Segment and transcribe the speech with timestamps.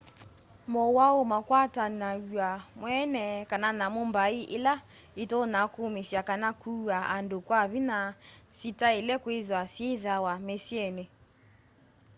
[0.71, 4.73] mowau makwatanaw'a mweene kana nyamu mbai ila
[5.23, 7.99] itonya kuumisya kana kuaa andu kya vinya
[8.57, 11.03] sitaile kwithwa syiithaw'a misyini